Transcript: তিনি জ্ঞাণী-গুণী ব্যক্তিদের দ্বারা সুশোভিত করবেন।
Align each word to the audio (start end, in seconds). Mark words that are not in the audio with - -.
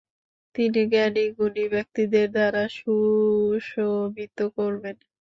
তিনি 0.55 0.81
জ্ঞাণী-গুণী 0.91 1.65
ব্যক্তিদের 1.73 2.27
দ্বারা 2.35 2.63
সুশোভিত 2.77 4.37
করবেন। 4.57 4.95